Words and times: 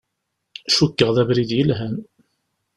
Cukkeɣ 0.75 1.09
d 1.15 1.17
abrid 1.21 1.51
yelhan. 1.57 1.95